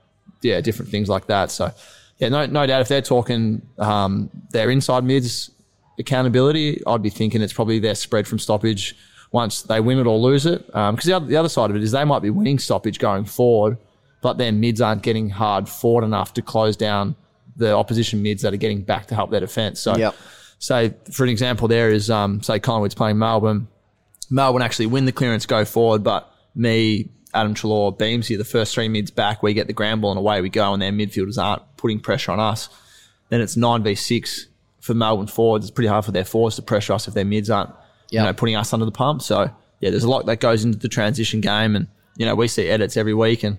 [0.41, 1.51] Yeah, different things like that.
[1.51, 1.73] So,
[2.19, 5.51] yeah, no, no doubt if they're talking um, their inside mids
[5.99, 8.95] accountability, I'd be thinking it's probably their spread from stoppage
[9.31, 10.65] once they win it or lose it.
[10.67, 13.25] Because the, other, the other side of it is they might be winning stoppage going
[13.25, 13.77] forward,
[14.21, 17.15] but their mids aren't getting hard forward enough to close down
[17.55, 19.79] the opposition mids that are getting back to help their defence.
[19.79, 20.15] So, Yep.
[20.59, 23.67] say for an example, there is um, say Collingwood's playing Melbourne.
[24.29, 28.89] Melbourne actually win the clearance, go forward, but me, Adam Treloar, Beamsy, the first three
[28.89, 31.61] mids back, we get the ground ball and away we go, and their midfielders aren't
[31.77, 32.69] putting pressure on us.
[33.29, 34.47] Then it's nine v six
[34.81, 35.65] for Melbourne forwards.
[35.65, 37.71] It's pretty hard for their forwards to pressure us if their mids aren't,
[38.09, 38.21] Yeah.
[38.21, 39.21] you know, putting us under the pump.
[39.21, 39.49] So
[39.81, 42.67] yeah, there's a lot that goes into the transition game, and you know we see
[42.67, 43.57] edits every week, and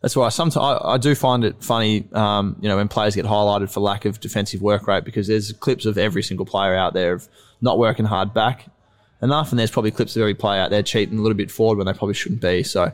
[0.00, 3.26] that's why sometimes I, I do find it funny, um, you know, when players get
[3.26, 6.94] highlighted for lack of defensive work rate because there's clips of every single player out
[6.94, 7.28] there of
[7.60, 8.66] not working hard back
[9.22, 11.78] enough, and there's probably clips of every player out there cheating a little bit forward
[11.78, 12.62] when they probably shouldn't be.
[12.62, 12.92] So,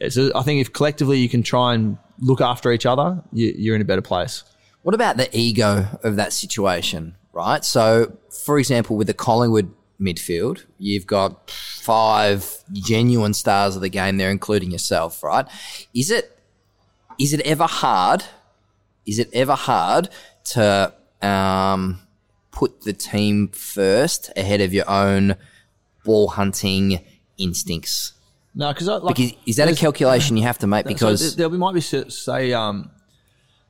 [0.00, 3.54] it's a, I think if collectively you can try and look after each other, you,
[3.56, 4.44] you're in a better place.
[4.82, 7.64] What about the ego of that situation, right?
[7.64, 14.16] So, for example, with the Collingwood midfield, you've got five genuine stars of the game
[14.16, 15.46] there, including yourself, right?
[15.94, 16.38] Is it
[17.18, 18.24] is it ever hard?
[19.06, 20.08] Is it ever hard
[20.52, 22.00] to um,
[22.50, 25.36] put the team first ahead of your own
[26.06, 27.04] ball hunting
[27.36, 28.14] instincts?
[28.54, 30.86] No, because like, Because is that a calculation you have to make?
[30.88, 32.90] So Because there, there might be say um,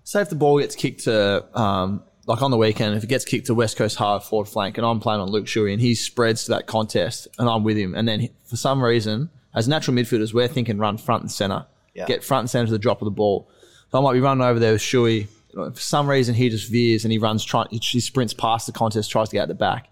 [0.05, 3.25] say if the ball gets kicked to um, like on the weekend, if it gets
[3.25, 5.95] kicked to West Coast hard forward flank, and I'm playing on Luke Shuey, and he
[5.97, 9.67] spreads to that contest, and I'm with him, and then he- for some reason, as
[9.67, 12.07] natural midfielders, we're thinking run front and center, Yeah.
[12.07, 13.49] get front and center to the drop of the ball.
[13.91, 15.29] So I might be running over there with Shuey.
[15.55, 19.11] For some reason, he just veers and he runs, trying, he sprints past the contest,
[19.11, 19.89] tries to get out the back.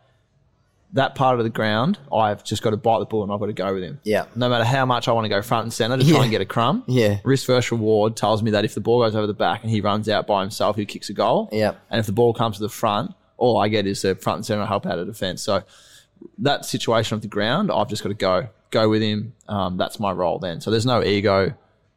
[0.94, 3.46] That part of the ground, I've just got to bite the bullet and I've got
[3.46, 4.00] to go with him.
[4.04, 4.24] Yeah.
[4.36, 6.22] No matter how much I want to go front and center to try Yeah.
[6.22, 6.84] and get a crumb.
[6.86, 7.18] Yeah.
[7.24, 9.80] Risk versus reward tells me that if the ball goes over the back and he
[9.80, 11.48] runs out by himself, he kicks a goal.
[11.52, 11.72] Yeah.
[11.90, 14.46] And if the ball comes to the front, all I get is a front and
[14.46, 15.42] center help out of defense.
[15.42, 15.64] So
[16.38, 19.34] that situation of the ground, I've just got to go, go with him.
[19.48, 20.60] Um, that's my role then.
[20.60, 21.54] So there's no ego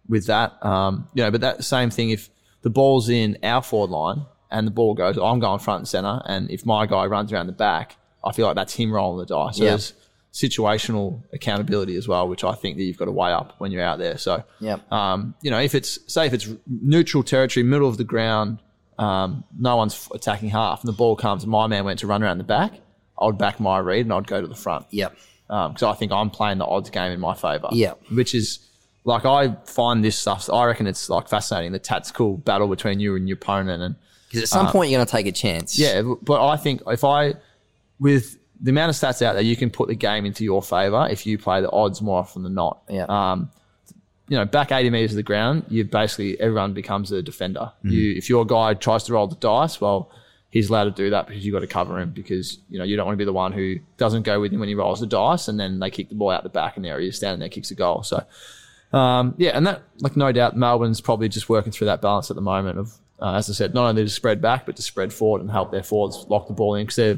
[0.09, 0.63] with that.
[0.65, 2.29] Um, you know, but that same thing if
[2.63, 6.21] the ball's in our forward line and the ball goes, I'm going front and center,
[6.25, 9.25] and if my guy runs around the back, I feel like that's him rolling the
[9.25, 9.57] dice.
[9.57, 9.69] So Yeah.
[9.71, 9.93] there's
[10.33, 13.81] situational accountability as well, which I think that you've got to weigh up when you're
[13.83, 14.17] out there.
[14.17, 14.91] So Yep.
[14.91, 18.59] um, you know, if it's say if it's neutral territory, middle of the ground,
[18.99, 22.37] um, no one's attacking half, and the ball comes, my man went to run around
[22.39, 22.73] the back,
[23.19, 25.15] I would back my read and I'd go to the front Yep.
[25.47, 27.69] because I think I'm playing the odds game in my favour.
[27.71, 27.93] Yeah.
[28.11, 28.59] which is
[29.05, 30.49] like I find this stuff.
[30.51, 33.95] I reckon it's like fascinating the tactical battle between you and your opponent, and
[34.27, 35.79] Because at some point you're going to take a chance.
[35.79, 37.35] Yeah, but I think if I,
[37.99, 41.07] with the amount of stats out there, you can put the game into your favour
[41.09, 42.81] if you play the odds more often than not.
[42.89, 43.05] Yeah.
[43.07, 43.51] Um,
[44.29, 47.71] you know, back 80 metres of the ground, you basically, everyone becomes a defender.
[47.79, 47.91] Mm-hmm.
[47.91, 50.11] You, if your guy tries to roll the dice, well,
[50.49, 52.95] he's allowed to do that because you've got to cover him because, you know, you
[52.95, 55.07] don't want to be the one who doesn't go with him when he rolls the
[55.07, 57.39] dice and then they kick the ball out the back and there he is standing
[57.39, 58.03] there, kicks a goal.
[58.03, 58.25] So,
[58.91, 62.35] um, yeah, and that, like, no doubt Melbourne's probably just working through that balance at
[62.35, 65.13] the moment of, uh, as I said, not only to spread back, but to spread
[65.13, 67.17] forward and help their forwards lock the ball in because they're,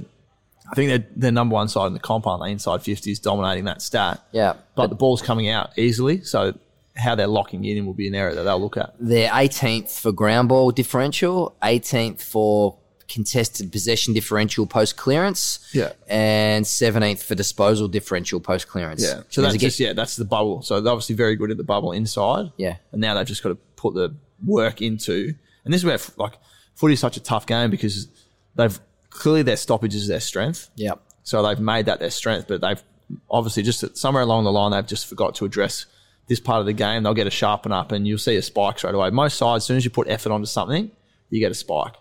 [0.71, 2.51] I think they're, they're number one side in the comp, aren't they?
[2.51, 4.21] Inside 50s dominating that stat.
[4.31, 4.53] Yeah.
[4.75, 6.53] But the ball's coming out easily, so
[6.95, 8.93] how they're locking in will be an area that they'll look at.
[8.99, 12.77] They're 18th for ground ball differential, 18th for
[13.07, 15.93] contested possession differential post clearance, Yeah.
[16.07, 19.01] and 17th for disposal differential post clearance.
[19.01, 19.21] Yeah.
[19.29, 20.61] So that's just yeah, that's the bubble.
[20.61, 22.51] So they're obviously very good at the bubble inside.
[22.57, 22.75] Yeah.
[22.91, 24.13] And now they've just got to put the
[24.45, 25.33] work into,
[25.65, 26.37] and this is where like
[26.75, 28.07] footy is such a tough game because
[28.55, 30.69] they've clearly their stoppage is their strength.
[30.75, 30.93] yeah.
[31.23, 32.81] So they've made that their strength, but they've
[33.29, 35.85] obviously just somewhere along the line they've just forgot to address
[36.27, 37.03] this part of the game.
[37.03, 39.09] They'll get a sharpen up, and you'll see a spike straight away.
[39.09, 40.89] Most sides, as soon as you put effort onto something,
[41.29, 41.93] you get a spike.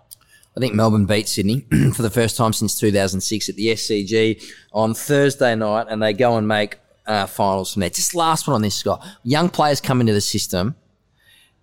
[0.57, 1.61] I think Melbourne beat Sydney
[1.95, 4.43] for the first time since 2006 at the SCG
[4.73, 7.91] on Thursday night, and they go and make uh, finals from there.
[7.91, 9.05] Just last one on this, Scott.
[9.23, 10.77] Young players come into the system.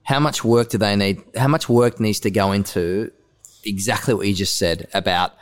[0.03, 1.23] How much work do they need?
[1.35, 3.11] How much work needs to go into
[3.65, 5.33] exactly what you just said about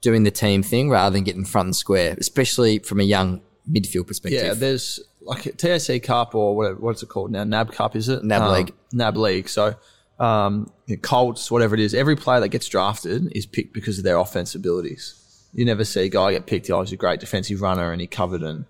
[0.00, 3.40] doing the team thing rather than getting front and square, especially from a young
[3.70, 4.44] midfield perspective?
[4.44, 7.44] Yeah, there's like a TAC Cup or whatever, what's it called now?
[7.44, 8.24] NAB Cup, is it?
[8.24, 8.74] NAB Um, League.
[8.92, 9.48] NAB League.
[9.48, 9.74] So,
[10.18, 10.70] um,
[11.02, 14.54] Colts, whatever it is, every player that gets drafted is picked because of their offense
[14.54, 15.14] abilities.
[15.52, 18.06] You never see a guy get picked, oh, he's a great defensive runner and he
[18.06, 18.64] covered and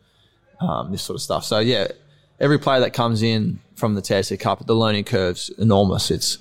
[0.61, 1.45] um, this sort of stuff.
[1.45, 1.89] So, yeah,
[2.41, 6.11] every player that comes in from the TAC Cup, the learning curve's enormous.
[6.11, 6.39] It's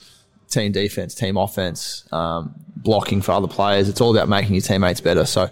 [0.49, 3.87] team defense, team offense, um, blocking for other players.
[3.89, 5.25] It's all about making your teammates better.
[5.25, 5.49] So,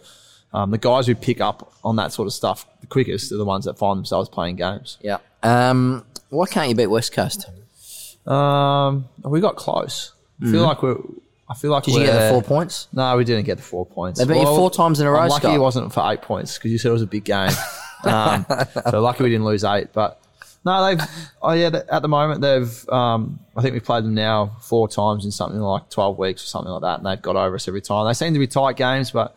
[0.53, 3.45] um, the guys who pick up on that sort of stuff the quickest are the
[3.45, 4.97] ones that find themselves playing games.
[5.01, 5.17] Yeah.
[5.43, 7.47] Um, why can't you beat West Coast?
[8.25, 10.13] Um, we got close.
[10.41, 10.97] I feel like we're.
[11.49, 11.91] I feel like Mm-hmm.
[11.93, 12.87] Did you get the we're- four points?
[12.91, 14.19] No, we didn't get the four points.
[14.19, 15.55] They beat you four times in a row, I'm lucky Scott.
[15.55, 17.51] it wasn't for eight points because you said it was a big game.
[18.03, 18.45] um,
[18.89, 19.93] so lucky we didn't lose eight.
[19.93, 20.21] But
[20.67, 21.01] no, they've.
[21.41, 22.89] Oh yeah, at the moment they've.
[22.89, 26.47] Um, I think we've played them now four times in something like twelve weeks or
[26.47, 28.05] something like that, and they've got over us every time.
[28.05, 29.35] They seem to be tight games, but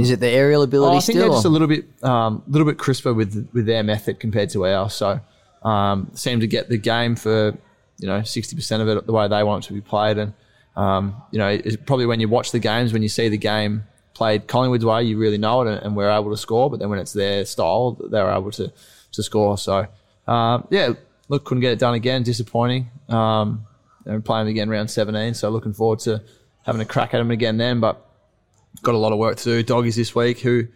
[0.00, 1.20] Is it the aerial ability Oh, I think still?
[1.28, 4.66] they're just a little bit, um, little bit crisper with with their method compared to
[4.66, 4.94] ours.
[4.94, 5.20] So,
[5.62, 7.56] um, seem to get the game for
[7.98, 10.18] you know sixty percent of it the way they want it to be played.
[10.18, 10.34] And
[10.76, 13.84] um, you know, it's probably when you watch the games, when you see the game
[14.12, 16.68] played Collingwood's way, you really know it, and, and we're able to score.
[16.70, 18.72] But then when it's their style, they're able to
[19.12, 19.56] to score.
[19.56, 19.86] So,
[20.26, 20.92] um, yeah,
[21.28, 22.22] look, couldn't get it done again.
[22.22, 22.90] Disappointing.
[23.08, 23.66] Um,
[24.04, 25.34] and playing again round seventeen.
[25.34, 26.22] So looking forward to
[26.64, 27.80] having a crack at them again then.
[27.80, 28.04] But
[28.82, 29.62] got a lot of work to do.
[29.62, 30.68] Doggies this week, who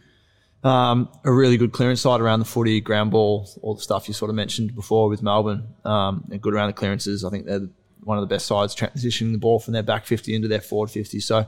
[0.64, 4.14] um, a really good clearance side around the footy, ground ball, all the stuff you
[4.14, 5.74] sort of mentioned before with Melbourne.
[5.84, 7.24] Um, good around the clearances.
[7.24, 7.68] I think they're
[8.02, 10.90] one of the best sides transitioning the ball from their back 50 into their forward
[10.90, 11.20] 50.
[11.20, 11.46] So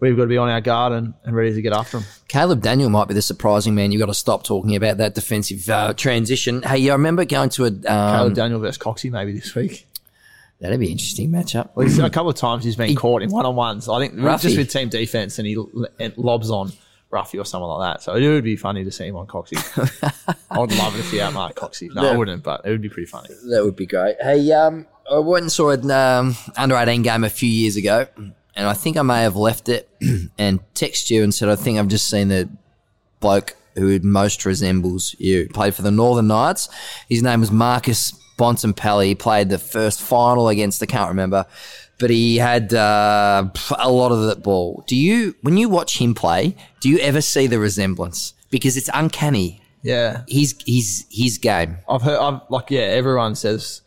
[0.00, 2.08] we've got to be on our guard and, and ready to get after them.
[2.28, 3.92] Caleb Daniel might be the surprising man.
[3.92, 6.62] You've got to stop talking about that defensive uh, transition.
[6.62, 7.68] Hey, I remember going to a.
[7.68, 9.86] Um, Caleb Daniel versus Coxie maybe this week.
[10.60, 11.70] that'd be an interesting matchup.
[11.74, 13.88] Well, a couple of times he's been caught in one on ones.
[13.88, 14.42] I think Ruffy.
[14.42, 15.56] just with team defense and he
[16.16, 16.72] lobs on
[17.10, 18.02] Ruffy or someone like that.
[18.02, 19.56] So it would be funny to see him on Coxie.
[20.50, 21.92] I would love it if he outmarked Coxie.
[21.94, 23.30] No, I wouldn't, but it would be pretty funny.
[23.50, 24.16] That would be great.
[24.20, 28.06] Hey, um, I went and saw an um, under 18 game a few years ago,
[28.58, 29.88] and I think I may have left it
[30.38, 32.50] and texted you and said, I think I've just seen the
[33.20, 35.48] bloke who most resembles you.
[35.54, 36.68] Played for the Northern Knights.
[37.08, 39.06] His name was Marcus Bontempelli.
[39.06, 41.46] He played the first final against, I can't remember,
[41.98, 44.82] but he had uh, a lot of that ball.
[44.88, 48.34] Do you, when you watch him play, do you ever see the resemblance?
[48.50, 49.62] Because it's uncanny.
[49.82, 50.22] Yeah.
[50.26, 51.78] He's, he's, his game.
[51.88, 53.82] I've heard, I've, like, yeah, everyone says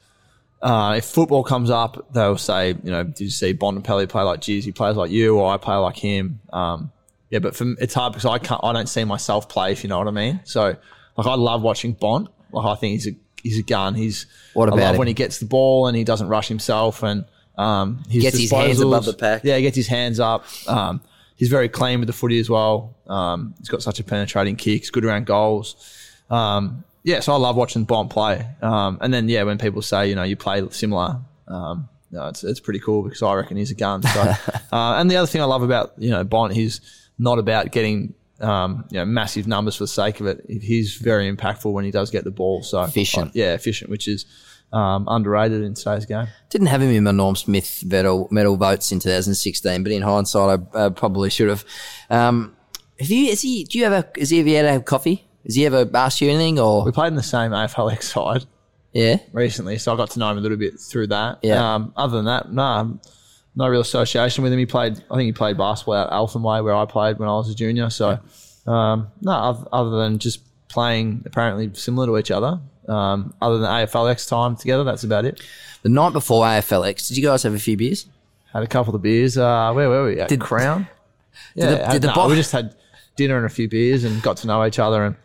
[0.62, 4.42] uh, if football comes up, they'll say, you know, did you see Bontempelli play like,
[4.42, 6.40] geez, he plays like you, or I play like him.
[6.54, 6.92] Um,
[7.30, 9.90] yeah, but for, it's hard because I can't, I don't see myself play, if you
[9.90, 10.42] know what I mean.
[10.44, 10.76] So,
[11.18, 12.30] like, I love watching Bont.
[12.52, 13.96] Like, I think he's a, he's a gun.
[13.96, 15.00] He's, What I about love him?
[15.00, 17.26] when he gets the ball and he doesn't rush himself and
[17.58, 19.44] Um, his Gets his hands above the pack.
[19.44, 20.46] Yeah, he gets his hands up.
[20.68, 21.02] Um,
[21.36, 22.96] he's very clean with the footy as well.
[23.08, 24.82] Um, he's got such a penetrating kick.
[24.82, 25.76] He's good around goals.
[26.32, 28.46] Um, yeah, so I love watching Bont play.
[28.62, 32.44] Um, and then yeah, when people say you know you play similar, um, no, it's
[32.44, 34.02] it's pretty cool because I reckon he's a gun.
[34.04, 34.22] So,
[34.72, 36.82] uh, and the other thing I love about you know Bont, he's
[37.20, 38.16] not about getting.
[38.40, 40.44] Um, you know, massive numbers for the sake of it.
[40.50, 42.64] He's very impactful when he does get the ball.
[42.64, 43.28] So Efficient.
[43.28, 44.26] uh, yeah, efficient, which is
[44.74, 46.28] um, underrated in today's game.
[46.50, 50.60] Didn't have him in my Norm Smith medal, medal votes in 2016, but in hindsight,
[50.74, 51.64] I uh, probably should have.
[52.10, 52.56] Um,
[53.00, 53.28] have you?
[53.28, 53.64] Is he?
[53.64, 54.10] Do you ever?
[54.18, 55.28] Is he ever had a coffee?
[55.46, 56.60] Has he ever asked you anything?
[56.60, 56.84] or?
[56.86, 58.46] We played in the same AFLX side.
[58.94, 61.40] yeah, recently, so I got to know him a little bit through that.
[61.42, 61.76] Yeah.
[61.76, 63.02] Um, other than that, no, um,
[63.56, 64.60] no real association with him.
[64.60, 67.34] He played, I think he played basketball at Eltham Way where I played when I
[67.34, 67.90] was a junior.
[67.90, 68.20] So,
[68.68, 72.60] um, no, other, other than just playing apparently similar to each other.
[72.88, 75.42] Um, other than AFLX time together, that's about it.
[75.84, 78.06] the night before AFLX, did you guys have a few beers?
[78.54, 79.38] Had a couple of beers.
[79.38, 80.20] Uh, where were we?
[80.20, 80.88] At Did- Crown.
[81.56, 82.76] Yeah, the- did the no, bo- we just had
[83.16, 85.16] dinner and a few beers and got to know each other and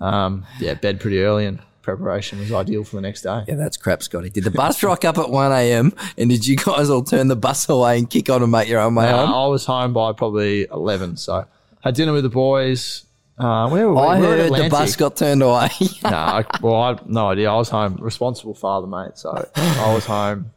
[0.00, 3.44] um, yeah, bed pretty early and preparation was ideal for the next day.
[3.48, 4.28] Yeah, that's crap, Scotty.
[4.30, 5.92] Did the bus rock up at 1 a.m.
[6.18, 8.80] and did you guys all turn the bus away and kick on and make your
[8.80, 9.34] own way Uh, home?
[9.34, 11.46] I was home by probably 11, so
[11.82, 13.04] had dinner with the boys.
[13.38, 14.00] Uh, where were we?
[14.00, 15.68] I We heard the bus got turned away.
[16.02, 17.50] no, I, well, I no idea.
[17.50, 17.96] I was home.
[18.00, 19.16] Responsible father, mate.
[19.16, 20.50] So I was home.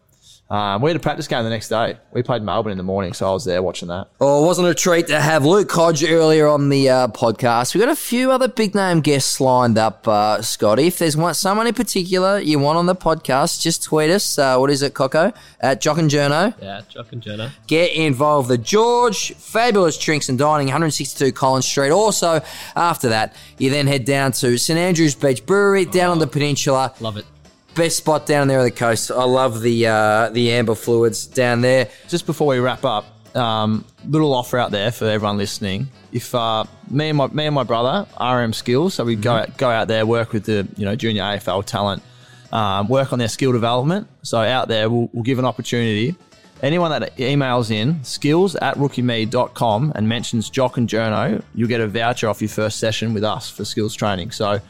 [0.51, 1.97] Um, we had a practice game the next day.
[2.11, 4.09] We played Melbourne in the morning, so I was there watching that.
[4.19, 7.73] Oh, it wasn't a treat to have Luke Hodge earlier on the uh, podcast.
[7.73, 10.87] We've got a few other big name guests lined up, uh, Scotty.
[10.87, 14.37] If there's one, someone in particular you want on the podcast, just tweet us.
[14.37, 15.31] Uh, what is it, Coco?
[15.61, 16.53] At Jock and Journo.
[16.61, 17.49] Yeah, Jock and Journo.
[17.67, 18.49] Get involved.
[18.49, 21.91] The George, fabulous drinks and dining, 162 Collins Street.
[21.91, 22.41] Also,
[22.75, 26.93] after that, you then head down to St Andrews Beach Brewery down on the peninsula.
[26.99, 27.25] Love it.
[27.73, 29.11] Best spot down there on the coast.
[29.11, 31.89] I love the uh, the amber fluids down there.
[32.09, 33.05] Just before we wrap up,
[33.35, 35.87] um, little offer out there for everyone listening.
[36.11, 39.57] If uh, me and my me and my brother RM Skills, so we go out,
[39.57, 42.03] go out there, work with the you know junior AFL talent,
[42.51, 44.07] um, work on their skill development.
[44.23, 46.15] So out there, we'll, we'll give an opportunity.
[46.61, 51.87] Anyone that emails in skills at rookieme.com and mentions Jock and Journo, you'll get a
[51.87, 54.29] voucher off your first session with us for skills training.
[54.29, 54.61] So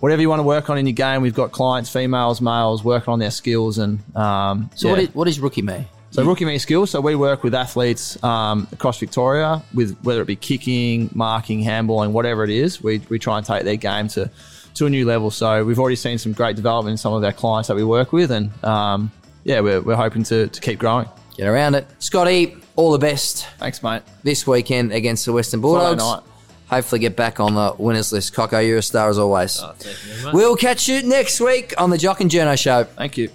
[0.00, 3.12] whatever you want to work on in your game, we've got clients, females, males, working
[3.12, 3.78] on their skills.
[3.78, 4.92] And um, So, yeah.
[4.92, 5.86] what, is, what is Rookie Me?
[6.12, 6.90] So rookie me skills.
[6.92, 12.12] So we work with athletes um, across Victoria with whether it be kicking, marking, handballing,
[12.12, 12.82] whatever it is.
[12.82, 14.30] We, we try and take their game to
[14.76, 15.30] to a new level.
[15.30, 18.12] So we've already seen some great development in some of our clients that we work
[18.12, 19.10] with, and um,
[19.44, 21.08] yeah, we're, we're hoping to, to keep growing.
[21.36, 21.86] Get around it.
[21.98, 24.02] Scotty, all the best Thanks, mate.
[24.22, 26.02] this weekend against the Western Bulldogs.
[26.68, 28.34] Hopefully, get back on the winners list.
[28.34, 29.60] Coco, you're a star as always.
[29.62, 30.30] Oh, you.
[30.32, 32.84] We'll catch you next week on the Jock and Journo Show.
[32.84, 33.30] Thank you.